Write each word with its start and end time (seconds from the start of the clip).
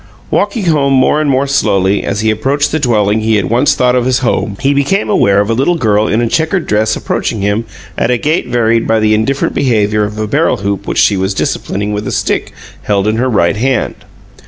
Walking 0.31 0.67
more 0.71 1.21
and 1.21 1.29
more 1.29 1.45
slowly, 1.45 2.03
as 2.03 2.21
he 2.21 2.31
approached 2.31 2.71
the 2.71 2.79
dwelling 2.79 3.19
he 3.21 3.35
had 3.35 3.51
once 3.51 3.75
thought 3.75 3.95
of 3.95 4.07
as 4.07 4.17
home, 4.25 4.57
he 4.59 4.73
became 4.73 5.11
aware 5.11 5.39
of 5.39 5.47
a 5.47 5.53
little 5.53 5.75
girl 5.75 6.07
in 6.07 6.21
a 6.21 6.27
checkered 6.27 6.65
dress 6.65 6.95
approaching 6.95 7.41
him 7.41 7.65
at 7.99 8.09
a 8.09 8.17
gait 8.17 8.47
varied 8.47 8.87
by 8.87 8.99
the 8.99 9.13
indifferent 9.13 9.53
behavior 9.53 10.03
of 10.03 10.17
a 10.17 10.25
barrel 10.25 10.57
hoop 10.57 10.87
which 10.87 10.97
she 10.97 11.15
was 11.17 11.35
disciplining 11.35 11.93
with 11.93 12.07
a 12.07 12.11
stick 12.11 12.51
held 12.81 13.05
in 13.07 13.17
her 13.17 13.29
right 13.29 13.57
hand. 13.57 13.93